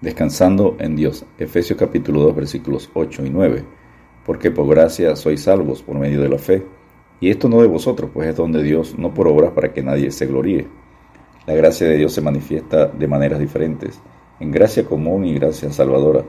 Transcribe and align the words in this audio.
Descansando 0.00 0.76
en 0.78 0.96
Dios. 0.96 1.26
Efesios 1.38 1.78
capítulo 1.78 2.22
2 2.22 2.34
versículos 2.34 2.90
8 2.94 3.26
y 3.26 3.28
9. 3.28 3.64
Porque 4.24 4.50
por 4.50 4.66
gracia 4.66 5.14
sois 5.14 5.42
salvos 5.42 5.82
por 5.82 5.98
medio 5.98 6.22
de 6.22 6.30
la 6.30 6.38
fe. 6.38 6.64
Y 7.20 7.28
esto 7.28 7.50
no 7.50 7.60
de 7.60 7.66
vosotros, 7.66 8.10
pues 8.10 8.26
es 8.30 8.34
donde 8.34 8.62
Dios, 8.62 8.98
no 8.98 9.12
por 9.12 9.28
obras 9.28 9.50
para 9.50 9.74
que 9.74 9.82
nadie 9.82 10.10
se 10.10 10.24
gloríe. 10.24 10.66
La 11.46 11.52
gracia 11.52 11.86
de 11.86 11.98
Dios 11.98 12.14
se 12.14 12.22
manifiesta 12.22 12.86
de 12.86 13.08
maneras 13.08 13.40
diferentes, 13.40 14.00
en 14.40 14.50
gracia 14.50 14.86
común 14.86 15.26
y 15.26 15.34
gracia 15.34 15.70
salvadora. 15.70 16.24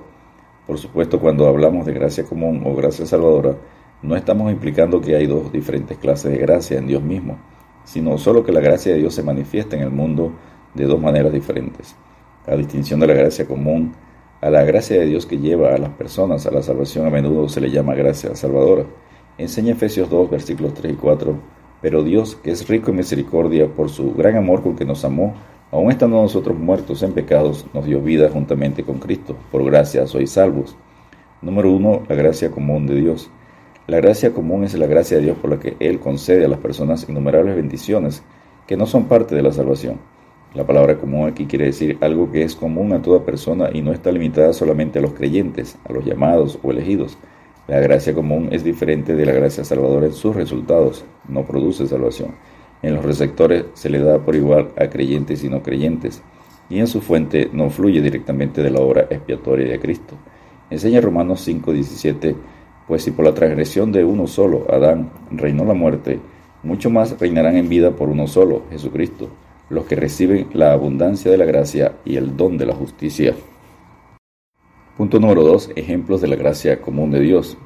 Por 0.67 0.77
supuesto, 0.77 1.21
cuando 1.21 1.47
hablamos 1.47 1.85
de 1.85 1.93
gracia 1.93 2.25
común 2.25 2.63
o 2.65 2.75
gracia 2.75 3.05
salvadora, 3.05 3.55
no 4.01 4.17
estamos 4.17 4.51
implicando 4.51 4.99
que 4.99 5.15
hay 5.15 5.27
dos 5.27 5.49
diferentes 5.49 5.97
clases 5.97 6.29
de 6.33 6.39
gracia 6.39 6.77
en 6.77 6.87
Dios 6.87 7.03
mismo, 7.03 7.37
sino 7.85 8.17
solo 8.17 8.43
que 8.43 8.51
la 8.51 8.59
gracia 8.59 8.91
de 8.91 8.99
Dios 8.99 9.15
se 9.15 9.23
manifiesta 9.23 9.77
en 9.77 9.83
el 9.83 9.91
mundo 9.91 10.33
de 10.73 10.83
dos 10.83 10.99
maneras 10.99 11.31
diferentes. 11.31 11.95
A 12.47 12.55
distinción 12.55 12.99
de 12.99 13.07
la 13.07 13.13
gracia 13.13 13.45
común, 13.45 13.93
a 14.41 14.49
la 14.49 14.63
gracia 14.63 14.99
de 14.99 15.05
Dios 15.05 15.27
que 15.27 15.37
lleva 15.37 15.75
a 15.75 15.77
las 15.77 15.91
personas 15.91 16.47
a 16.47 16.51
la 16.51 16.63
salvación 16.63 17.05
a 17.05 17.11
menudo 17.11 17.47
se 17.47 17.61
le 17.61 17.69
llama 17.69 17.93
gracia 17.93 18.35
salvadora. 18.35 18.85
Enseña 19.37 19.73
Efesios 19.73 20.09
2, 20.09 20.31
versículos 20.31 20.73
3 20.73 20.93
y 20.93 20.95
4. 20.95 21.35
Pero 21.83 22.03
Dios, 22.03 22.35
que 22.43 22.49
es 22.49 22.67
rico 22.67 22.89
en 22.89 22.97
misericordia 22.97 23.67
por 23.67 23.89
su 23.89 24.13
gran 24.13 24.37
amor 24.37 24.63
con 24.63 24.75
que 24.75 24.85
nos 24.85 25.05
amó, 25.05 25.35
aun 25.71 25.91
estando 25.91 26.19
nosotros 26.19 26.57
muertos 26.57 27.03
en 27.03 27.13
pecados, 27.13 27.67
nos 27.75 27.85
dio 27.85 28.01
vida 28.01 28.29
juntamente 28.31 28.83
con 28.83 28.97
Cristo. 28.97 29.35
Por 29.51 29.63
gracia 29.63 30.07
sois 30.07 30.31
salvos. 30.31 30.75
Número 31.43 31.71
1. 31.71 32.03
La 32.09 32.15
gracia 32.15 32.49
común 32.49 32.87
de 32.87 32.95
Dios. 32.95 33.29
La 33.85 33.97
gracia 33.97 34.33
común 34.33 34.63
es 34.63 34.73
la 34.73 34.87
gracia 34.87 35.17
de 35.17 35.23
Dios 35.23 35.37
por 35.37 35.51
la 35.51 35.59
que 35.59 35.77
Él 35.79 35.99
concede 35.99 36.45
a 36.45 36.49
las 36.49 36.59
personas 36.59 37.07
innumerables 37.07 37.55
bendiciones 37.55 38.23
que 38.65 38.77
no 38.77 38.87
son 38.87 39.05
parte 39.05 39.35
de 39.35 39.43
la 39.43 39.51
salvación. 39.51 39.99
La 40.53 40.67
palabra 40.67 40.97
común 40.97 41.29
aquí 41.29 41.45
quiere 41.45 41.67
decir 41.67 41.97
algo 42.01 42.29
que 42.29 42.43
es 42.43 42.57
común 42.57 42.91
a 42.91 43.01
toda 43.01 43.23
persona 43.23 43.69
y 43.71 43.81
no 43.81 43.93
está 43.93 44.11
limitada 44.11 44.51
solamente 44.51 44.99
a 44.99 45.01
los 45.01 45.13
creyentes, 45.13 45.77
a 45.87 45.93
los 45.93 46.03
llamados 46.03 46.59
o 46.61 46.71
elegidos. 46.71 47.17
La 47.69 47.79
gracia 47.79 48.13
común 48.13 48.49
es 48.51 48.61
diferente 48.61 49.15
de 49.15 49.25
la 49.25 49.31
gracia 49.31 49.63
salvadora 49.63 50.07
en 50.07 50.13
sus 50.13 50.35
resultados, 50.35 51.05
no 51.29 51.45
produce 51.45 51.87
salvación. 51.87 52.35
En 52.81 52.95
los 52.95 53.05
receptores 53.05 53.63
se 53.75 53.89
le 53.89 53.99
da 53.99 54.19
por 54.19 54.35
igual 54.35 54.73
a 54.77 54.89
creyentes 54.89 55.41
y 55.45 55.47
no 55.47 55.63
creyentes, 55.63 56.21
y 56.69 56.79
en 56.79 56.87
su 56.87 56.99
fuente 56.99 57.49
no 57.53 57.69
fluye 57.69 58.01
directamente 58.01 58.61
de 58.61 58.71
la 58.71 58.81
obra 58.81 59.07
expiatoria 59.09 59.71
de 59.71 59.79
Cristo. 59.79 60.15
Enseña 60.69 60.99
Romanos 60.99 61.47
5:17, 61.47 62.35
pues 62.89 63.03
si 63.03 63.11
por 63.11 63.23
la 63.23 63.33
transgresión 63.33 63.93
de 63.93 64.03
uno 64.03 64.27
solo, 64.27 64.67
Adán, 64.69 65.11
reinó 65.31 65.63
la 65.63 65.75
muerte, 65.75 66.19
mucho 66.61 66.89
más 66.89 67.17
reinarán 67.17 67.55
en 67.55 67.69
vida 67.69 67.91
por 67.91 68.09
uno 68.09 68.27
solo, 68.27 68.63
Jesucristo 68.69 69.29
los 69.71 69.85
que 69.85 69.95
reciben 69.95 70.47
la 70.53 70.73
abundancia 70.73 71.31
de 71.31 71.37
la 71.37 71.45
gracia 71.45 71.93
y 72.03 72.17
el 72.17 72.35
don 72.35 72.57
de 72.57 72.65
la 72.65 72.75
justicia. 72.75 73.33
Punto 74.97 75.19
número 75.19 75.43
2. 75.43 75.71
Ejemplos 75.75 76.21
de 76.21 76.27
la 76.27 76.35
gracia 76.35 76.81
común 76.81 77.09
de 77.09 77.21
Dios. 77.21 77.57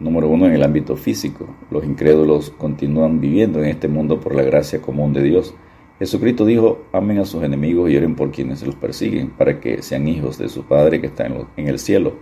Número 0.00 0.28
1. 0.28 0.46
En 0.46 0.52
el 0.54 0.62
ámbito 0.62 0.96
físico. 0.96 1.46
Los 1.70 1.84
incrédulos 1.84 2.50
continúan 2.50 3.20
viviendo 3.20 3.62
en 3.62 3.66
este 3.66 3.88
mundo 3.88 4.20
por 4.20 4.34
la 4.34 4.42
gracia 4.42 4.80
común 4.80 5.12
de 5.12 5.22
Dios. 5.22 5.54
Jesucristo 5.98 6.44
dijo, 6.46 6.82
amen 6.92 7.18
a 7.18 7.24
sus 7.24 7.44
enemigos 7.44 7.90
y 7.90 7.96
oren 7.96 8.16
por 8.16 8.32
quienes 8.32 8.66
los 8.66 8.74
persiguen, 8.74 9.30
para 9.30 9.60
que 9.60 9.82
sean 9.82 10.08
hijos 10.08 10.38
de 10.38 10.48
su 10.48 10.64
Padre 10.64 11.00
que 11.00 11.06
está 11.06 11.26
en 11.26 11.68
el 11.68 11.78
cielo. 11.78 12.14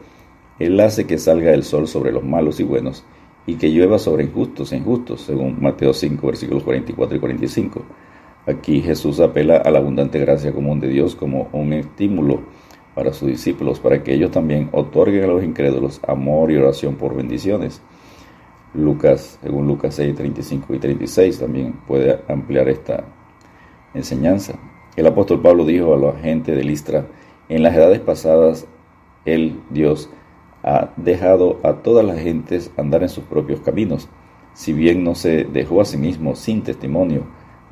Él 0.58 0.78
hace 0.80 1.06
que 1.06 1.16
salga 1.16 1.54
el 1.54 1.62
sol 1.62 1.88
sobre 1.88 2.12
los 2.12 2.22
malos 2.22 2.60
y 2.60 2.64
buenos, 2.64 3.04
y 3.46 3.54
que 3.54 3.70
llueva 3.70 3.98
sobre 3.98 4.24
injustos 4.24 4.72
e 4.72 4.76
injustos, 4.76 5.22
según 5.22 5.60
Mateo 5.62 5.94
5, 5.94 6.26
versículos 6.26 6.62
44 6.64 7.16
y 7.16 7.20
45. 7.20 7.82
Aquí 8.44 8.80
Jesús 8.80 9.20
apela 9.20 9.56
a 9.58 9.70
la 9.70 9.78
abundante 9.78 10.18
gracia 10.18 10.52
común 10.52 10.80
de 10.80 10.88
Dios 10.88 11.14
como 11.14 11.48
un 11.52 11.72
estímulo 11.72 12.40
para 12.94 13.12
sus 13.12 13.28
discípulos, 13.28 13.78
para 13.78 14.02
que 14.02 14.14
ellos 14.14 14.32
también 14.32 14.68
otorguen 14.72 15.24
a 15.24 15.28
los 15.28 15.44
incrédulos 15.44 16.00
amor 16.06 16.50
y 16.50 16.56
oración 16.56 16.96
por 16.96 17.14
bendiciones. 17.14 17.80
Lucas, 18.74 19.38
según 19.42 19.68
Lucas 19.68 19.94
6, 19.94 20.16
35 20.16 20.74
y 20.74 20.78
36, 20.78 21.38
también 21.38 21.74
puede 21.86 22.20
ampliar 22.28 22.68
esta 22.68 23.04
enseñanza. 23.94 24.54
El 24.96 25.06
apóstol 25.06 25.40
Pablo 25.40 25.64
dijo 25.64 25.94
a 25.94 25.96
la 25.96 26.12
gente 26.14 26.54
de 26.54 26.64
Listra, 26.64 27.06
en 27.48 27.62
las 27.62 27.76
edades 27.76 28.00
pasadas, 28.00 28.66
Él, 29.24 29.60
Dios, 29.70 30.10
ha 30.64 30.90
dejado 30.96 31.60
a 31.62 31.74
todas 31.74 32.04
las 32.04 32.18
gentes 32.18 32.72
andar 32.76 33.02
en 33.02 33.08
sus 33.08 33.24
propios 33.24 33.60
caminos, 33.60 34.08
si 34.54 34.72
bien 34.72 35.04
no 35.04 35.14
se 35.14 35.44
dejó 35.44 35.80
a 35.80 35.84
sí 35.84 35.96
mismo 35.96 36.34
sin 36.34 36.62
testimonio, 36.62 37.22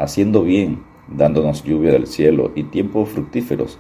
haciendo 0.01 0.43
bien, 0.43 0.81
dándonos 1.09 1.63
lluvia 1.63 1.93
del 1.93 2.07
cielo 2.07 2.53
y 2.55 2.65
tiempos 2.65 3.11
fructíferos, 3.11 3.79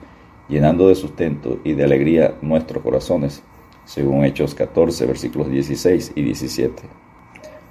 llenando 0.48 0.88
de 0.88 0.94
sustento 0.94 1.58
y 1.64 1.72
de 1.72 1.84
alegría 1.84 2.34
nuestros 2.42 2.82
corazones, 2.82 3.42
según 3.84 4.25
Hechos 4.25 4.54
14, 4.54 5.06
versículos 5.06 5.50
16 5.50 6.12
y 6.14 6.22
17. 6.22 6.82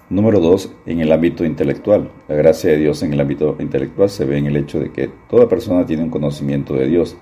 Número 0.09 0.39
2. 0.39 0.71
En 0.87 1.01
el 1.01 1.11
ámbito 1.11 1.45
intelectual. 1.45 2.09
La 2.27 2.35
gracia 2.35 2.71
de 2.71 2.77
Dios 2.77 3.03
en 3.03 3.13
el 3.13 3.21
ámbito 3.21 3.55
intelectual 3.59 4.09
se 4.09 4.25
ve 4.25 4.39
en 4.39 4.47
el 4.47 4.57
hecho 4.57 4.79
de 4.79 4.91
que 4.91 5.11
toda 5.29 5.47
persona 5.47 5.85
tiene 5.85 6.01
un 6.01 6.09
conocimiento 6.09 6.73
de 6.73 6.87
Dios. 6.87 7.15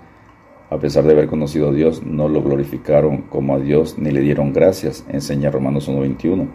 A 0.70 0.78
pesar 0.78 1.04
de 1.04 1.12
haber 1.12 1.28
conocido 1.28 1.70
a 1.70 1.74
Dios, 1.74 2.04
no 2.04 2.30
lo 2.30 2.42
glorificaron 2.42 3.24
como 3.24 3.56
a 3.56 3.60
Dios 3.60 3.98
ni 3.98 4.12
le 4.12 4.22
dieron 4.22 4.54
gracias, 4.54 5.06
enseña 5.10 5.52
Romanos 5.52 5.90
1.21. 5.90 6.48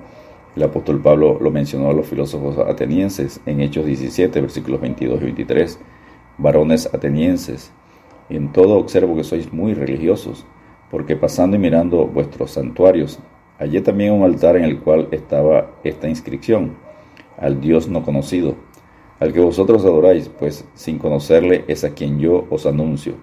El 0.54 0.64
apóstol 0.64 1.00
Pablo 1.00 1.38
lo 1.40 1.50
mencionó 1.50 1.88
a 1.88 1.94
los 1.94 2.06
filósofos 2.06 2.58
atenienses 2.58 3.40
en 3.46 3.60
Hechos 3.60 3.86
17, 3.86 4.38
versículos 4.38 4.82
22 4.82 5.22
y 5.22 5.24
23. 5.24 5.80
Varones 6.36 6.90
atenienses, 6.92 7.72
en 8.28 8.52
todo 8.52 8.76
observo 8.76 9.16
que 9.16 9.24
sois 9.24 9.50
muy 9.50 9.72
religiosos, 9.72 10.44
porque 10.90 11.16
pasando 11.16 11.56
y 11.56 11.58
mirando 11.58 12.06
vuestros 12.06 12.50
santuarios, 12.50 13.18
hallé 13.58 13.80
también 13.80 14.12
un 14.12 14.24
altar 14.24 14.56
en 14.58 14.64
el 14.64 14.78
cual 14.80 15.08
estaba 15.10 15.70
esta 15.84 16.06
inscripción, 16.06 16.76
al 17.38 17.62
Dios 17.62 17.88
no 17.88 18.02
conocido, 18.02 18.56
al 19.20 19.32
que 19.32 19.40
vosotros 19.40 19.82
adoráis, 19.86 20.28
pues 20.28 20.66
sin 20.74 20.98
conocerle 20.98 21.64
es 21.66 21.82
a 21.82 21.94
quien 21.94 22.18
yo 22.18 22.46
os 22.50 22.66
anuncio. 22.66 23.14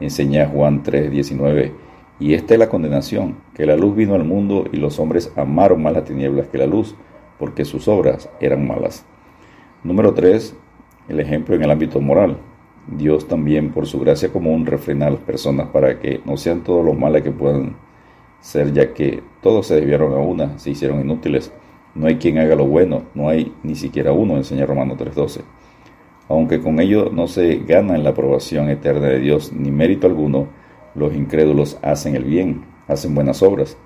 Enseña 0.00 0.46
Juan 0.46 0.82
3, 0.82 1.10
19 1.10 1.87
y 2.20 2.34
esta 2.34 2.54
es 2.54 2.60
la 2.60 2.68
condenación, 2.68 3.36
que 3.54 3.66
la 3.66 3.76
luz 3.76 3.94
vino 3.94 4.14
al 4.14 4.24
mundo 4.24 4.64
y 4.72 4.76
los 4.76 4.98
hombres 4.98 5.32
amaron 5.36 5.82
más 5.82 5.92
las 5.92 6.04
tinieblas 6.04 6.48
que 6.48 6.58
la 6.58 6.66
luz, 6.66 6.94
porque 7.38 7.64
sus 7.64 7.86
obras 7.86 8.28
eran 8.40 8.66
malas. 8.66 9.04
Número 9.84 10.12
3. 10.12 10.56
El 11.08 11.20
ejemplo 11.20 11.54
en 11.54 11.62
el 11.62 11.70
ámbito 11.70 12.00
moral. 12.00 12.36
Dios 12.88 13.28
también, 13.28 13.70
por 13.70 13.86
su 13.86 14.00
gracia 14.00 14.32
común, 14.32 14.66
refrena 14.66 15.06
a 15.06 15.10
las 15.10 15.20
personas 15.20 15.68
para 15.68 16.00
que 16.00 16.20
no 16.24 16.36
sean 16.36 16.64
todos 16.64 16.84
los 16.84 16.98
males 16.98 17.22
que 17.22 17.30
puedan 17.30 17.76
ser, 18.40 18.72
ya 18.72 18.92
que 18.92 19.22
todos 19.42 19.66
se 19.66 19.76
desviaron 19.76 20.12
a 20.12 20.16
una, 20.16 20.58
se 20.58 20.70
hicieron 20.70 21.00
inútiles. 21.00 21.52
No 21.94 22.06
hay 22.06 22.16
quien 22.16 22.38
haga 22.38 22.56
lo 22.56 22.66
bueno, 22.66 23.02
no 23.14 23.28
hay 23.28 23.52
ni 23.62 23.74
siquiera 23.76 24.12
uno, 24.12 24.36
enseña 24.36 24.66
Romano 24.66 24.96
3.12. 24.96 25.42
Aunque 26.28 26.60
con 26.60 26.80
ello 26.80 27.10
no 27.12 27.28
se 27.28 27.56
gana 27.58 27.94
en 27.94 28.04
la 28.04 28.10
aprobación 28.10 28.68
eterna 28.68 29.06
de 29.06 29.20
Dios 29.20 29.52
ni 29.52 29.70
mérito 29.70 30.06
alguno, 30.06 30.48
los 30.98 31.14
incrédulos 31.14 31.78
hacen 31.82 32.16
el 32.16 32.24
bien, 32.24 32.64
hacen 32.86 33.14
buenas 33.14 33.42
obras. 33.42 33.76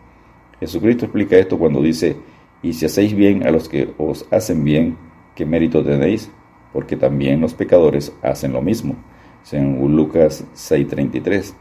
Jesucristo 0.61 1.07
explica 1.07 1.37
esto 1.37 1.59
cuando 1.59 1.83
dice, 1.83 2.17
y 2.63 2.73
si 2.73 2.87
hacéis 2.87 3.15
bien 3.15 3.47
a 3.47 3.51
los 3.51 3.69
que 3.69 3.93
os 3.99 4.27
hacen 4.31 4.65
bien, 4.65 4.97
¿qué 5.35 5.45
mérito 5.45 5.83
tenéis? 5.83 6.31
Porque 6.73 6.97
también 6.97 7.41
los 7.41 7.55
pecadores 7.55 8.13
hacen 8.23 8.53
lo 8.53 8.63
mismo. 8.63 8.95
Según 9.43 9.97
Lucas 9.97 10.45
6:33. 10.55 11.55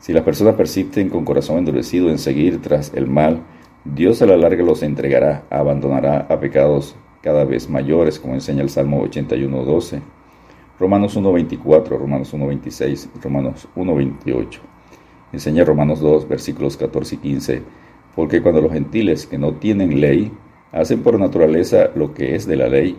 Si 0.00 0.12
las 0.12 0.22
personas 0.22 0.54
persisten 0.54 1.08
con 1.10 1.24
corazón 1.24 1.58
endurecido 1.58 2.08
en 2.08 2.18
seguir 2.18 2.60
tras 2.62 2.92
el 2.94 3.06
mal, 3.06 3.42
Dios 3.84 4.22
a 4.22 4.26
la 4.26 4.36
larga 4.36 4.64
los 4.64 4.82
entregará, 4.82 5.44
abandonará 5.50 6.26
a 6.30 6.40
pecados 6.40 6.96
cada 7.20 7.44
vez 7.44 7.68
mayores, 7.68 8.18
como 8.18 8.34
enseña 8.34 8.62
el 8.62 8.70
Salmo 8.70 9.02
81:12. 9.02 10.00
Romanos 10.78 11.16
1.24, 11.16 11.98
Romanos 11.98 12.34
1.26, 12.34 13.08
Romanos 13.22 13.68
1.28. 13.76 14.58
Enseña 15.32 15.64
Romanos 15.64 16.00
2, 16.00 16.28
versículos 16.28 16.76
14 16.76 17.14
y 17.14 17.18
15, 17.18 17.62
porque 18.14 18.42
cuando 18.42 18.60
los 18.60 18.72
gentiles 18.72 19.26
que 19.26 19.38
no 19.38 19.54
tienen 19.54 20.00
ley 20.00 20.32
hacen 20.72 21.02
por 21.02 21.18
naturaleza 21.18 21.90
lo 21.94 22.12
que 22.12 22.34
es 22.34 22.46
de 22.46 22.56
la 22.56 22.68
ley, 22.68 22.96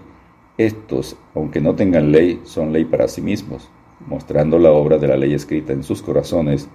estos, 0.58 1.18
aunque 1.34 1.60
no 1.60 1.76
tengan 1.76 2.12
ley, 2.12 2.40
son 2.46 2.72
ley 2.72 2.86
para 2.86 3.10
sí 3.10 3.22
mismos, 3.22 3.70
mostrando 4.08 4.58
la 4.58 4.72
obra 4.72 4.98
de 4.98 5.08
la 5.10 5.18
ley 5.18 5.34
escrita 5.34 5.74
en 5.74 5.84
sus 5.84 6.02
corazones, 6.02 6.70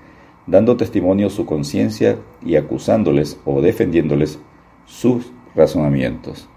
dando 0.47 0.77
testimonio 0.77 1.31
su 1.31 1.47
conciencia 1.47 2.19
y 2.45 2.57
acusándoles 2.57 3.41
o 3.47 3.63
defendiéndoles 3.63 4.39
sus 4.85 5.33
razonamientos. 5.55 6.49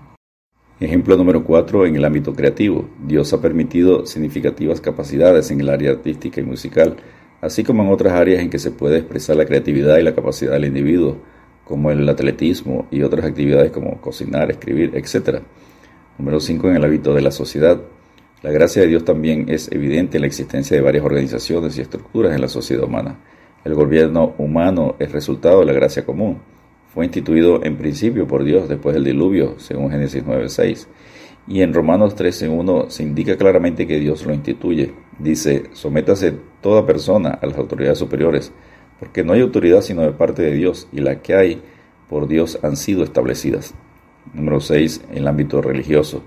Ejemplo 0.80 1.16
número 1.16 1.44
4 1.44 1.86
en 1.86 1.96
el 1.96 2.04
ámbito 2.04 2.34
creativo. 2.34 2.90
Dios 3.06 3.32
ha 3.32 3.40
permitido 3.40 4.06
significativas 4.06 4.82
capacidades 4.82 5.52
en 5.52 5.62
el 5.62 5.70
área 5.70 5.92
artística 5.92 6.42
y 6.42 6.44
musical, 6.44 6.98
así 7.42 7.64
como 7.64 7.84
en 7.84 7.90
otras 7.90 8.14
áreas 8.14 8.42
en 8.42 8.50
que 8.50 8.58
se 8.58 8.72
puede 8.72 8.98
expresar 8.98 9.36
la 9.36 9.46
creatividad 9.46 9.98
y 9.98 10.04
la 10.04 10.16
capacidad 10.16 10.54
del 10.54 10.66
individuo, 10.66 11.18
como 11.64 11.92
el 11.92 12.10
atletismo 12.10 12.88
y 12.90 13.04
otras 13.04 13.24
actividades 13.24 13.72
como 13.72 14.02
cocinar, 14.02 14.50
escribir, 14.50 14.92
etc. 14.96 15.42
Número 16.18 16.40
5 16.40 16.70
en 16.70 16.76
el 16.76 16.84
ámbito 16.84 17.14
de 17.14 17.22
la 17.22 17.32
sociedad. 17.32 17.80
La 18.42 18.52
gracia 18.52 18.82
de 18.82 18.90
Dios 18.90 19.06
también 19.06 19.46
es 19.50 19.72
evidente 19.72 20.18
en 20.18 20.22
la 20.22 20.28
existencia 20.28 20.76
de 20.76 20.84
varias 20.84 21.06
organizaciones 21.06 21.78
y 21.78 21.82
estructuras 21.82 22.34
en 22.34 22.42
la 22.42 22.50
sociedad 22.50 22.84
humana. 22.84 23.20
El 23.64 23.76
gobierno 23.76 24.34
humano 24.38 24.96
es 25.00 25.12
resultado 25.12 25.60
de 25.60 25.68
la 25.68 25.74
gracia 25.74 26.04
común. 26.04 26.40
Fue 26.94 27.06
instituido 27.06 27.64
en 27.64 27.76
principio 27.78 28.28
por 28.28 28.44
Dios 28.44 28.70
después 28.70 28.94
del 28.94 29.06
diluvio, 29.06 29.56
según 29.58 29.90
Génesis 29.90 30.24
9.6. 30.24 30.88
Y 31.48 31.62
en 31.62 31.74
Romanos 31.74 32.16
13.1 32.16 32.90
se 32.90 33.02
indica 33.02 33.36
claramente 33.36 33.88
que 33.88 34.00
Dios 34.00 34.24
lo 34.28 34.34
instituye. 34.34 34.94
Dice, 35.18 35.64
sométase 35.74 36.36
toda 36.62 36.86
persona 36.86 37.32
a 37.42 37.48
las 37.48 37.58
autoridades 37.58 37.98
superiores, 37.98 38.54
porque 39.00 39.24
no 39.24 39.34
hay 39.34 39.42
autoridad 39.42 39.82
sino 39.82 40.04
de 40.04 40.12
parte 40.12 40.44
de 40.44 40.54
Dios, 40.54 40.88
y 40.92 41.02
la 41.02 41.22
que 41.22 41.34
hay 41.34 41.62
por 42.08 42.28
Dios 42.28 42.60
han 42.62 42.78
sido 42.78 43.04
establecidas. 43.04 43.74
Número 44.32 44.60
6. 44.60 45.06
En 45.10 45.18
el 45.18 45.28
ámbito 45.28 45.64
religioso. 45.64 46.24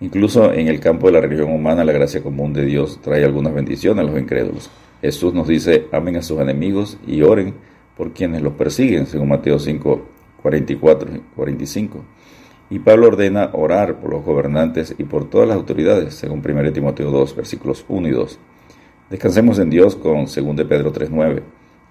Incluso 0.00 0.52
en 0.52 0.68
el 0.68 0.80
campo 0.80 1.06
de 1.06 1.14
la 1.14 1.22
religión 1.22 1.50
humana, 1.50 1.82
la 1.82 1.92
gracia 1.92 2.22
común 2.22 2.52
de 2.52 2.66
Dios 2.66 3.00
trae 3.00 3.24
algunas 3.24 3.54
bendiciones 3.54 4.04
a 4.04 4.10
los 4.10 4.20
incrédulos. 4.20 4.70
Jesús 5.00 5.32
nos 5.32 5.48
dice, 5.48 5.86
amen 5.92 6.16
a 6.16 6.22
sus 6.22 6.40
enemigos 6.40 6.98
y 7.06 7.22
oren 7.22 7.54
por 7.96 8.12
quienes 8.12 8.42
los 8.42 8.54
persiguen, 8.54 9.06
según 9.06 9.28
Mateo 9.28 9.58
5, 9.58 10.02
44 10.42 11.16
y 11.16 11.22
45. 11.34 12.04
Y 12.70 12.78
Pablo 12.78 13.08
ordena 13.08 13.50
orar 13.52 14.00
por 14.00 14.10
los 14.10 14.24
gobernantes 14.24 14.94
y 14.98 15.04
por 15.04 15.28
todas 15.28 15.48
las 15.48 15.56
autoridades, 15.56 16.14
según 16.14 16.42
1 16.44 16.72
Timoteo 16.72 17.10
2, 17.10 17.36
versículos 17.36 17.84
1 17.88 18.08
y 18.08 18.10
2. 18.10 18.38
Descansemos 19.10 19.58
en 19.58 19.70
Dios 19.70 19.96
con 19.96 20.24
2 20.24 20.34
Pedro 20.66 20.90
3, 20.90 21.10
9. 21.10 21.42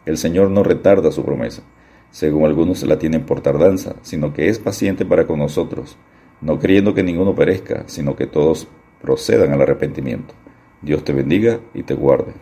El 0.05 0.17
Señor 0.17 0.50
no 0.50 0.63
retarda 0.63 1.11
su 1.11 1.23
promesa, 1.23 1.63
según 2.11 2.45
algunos 2.45 2.83
la 2.83 3.00
tienen 3.00 3.25
por 3.25 3.41
tardanza, 3.41 3.95
sino 4.01 4.33
que 4.33 4.50
es 4.50 4.59
paciente 4.59 5.05
para 5.05 5.25
con 5.25 5.39
nosotros, 5.39 5.97
no 6.41 6.59
queriendo 6.59 6.94
que 6.94 7.03
ninguno 7.03 7.35
perezca, 7.35 7.83
sino 7.88 8.15
que 8.15 8.27
todos 8.27 8.67
procedan 9.01 9.53
al 9.53 9.61
arrepentimiento. 9.61 10.33
Dios 10.81 11.03
te 11.03 11.13
bendiga 11.13 11.59
y 11.73 11.83
te 11.83 11.94
guarde. 11.94 12.33